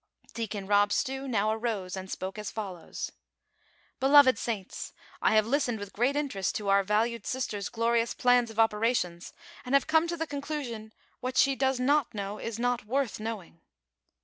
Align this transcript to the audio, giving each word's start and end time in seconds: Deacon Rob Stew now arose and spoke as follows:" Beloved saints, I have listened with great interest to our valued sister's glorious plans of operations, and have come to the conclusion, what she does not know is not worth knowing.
Deacon 0.33 0.65
Rob 0.65 0.91
Stew 0.91 1.27
now 1.27 1.51
arose 1.51 1.95
and 1.95 2.09
spoke 2.09 2.39
as 2.39 2.49
follows:" 2.49 3.11
Beloved 3.99 4.35
saints, 4.39 4.93
I 5.21 5.35
have 5.35 5.45
listened 5.45 5.77
with 5.77 5.93
great 5.93 6.15
interest 6.15 6.55
to 6.55 6.69
our 6.69 6.83
valued 6.83 7.23
sister's 7.27 7.69
glorious 7.69 8.15
plans 8.15 8.49
of 8.49 8.57
operations, 8.59 9.31
and 9.63 9.75
have 9.75 9.85
come 9.85 10.07
to 10.07 10.17
the 10.17 10.25
conclusion, 10.25 10.91
what 11.19 11.37
she 11.37 11.55
does 11.55 11.79
not 11.79 12.15
know 12.15 12.39
is 12.39 12.57
not 12.57 12.83
worth 12.87 13.19
knowing. 13.19 13.61